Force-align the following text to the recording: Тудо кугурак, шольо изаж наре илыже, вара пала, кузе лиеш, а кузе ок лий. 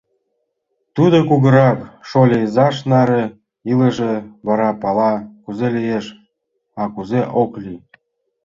Тудо 0.95 1.17
кугурак, 1.29 1.79
шольо 2.09 2.37
изаж 2.45 2.75
наре 2.89 3.23
илыже, 3.71 4.13
вара 4.47 4.69
пала, 4.81 5.13
кузе 5.43 5.67
лиеш, 5.75 6.05
а 6.81 6.83
кузе 6.95 7.21
ок 7.41 7.51
лий. 7.63 7.81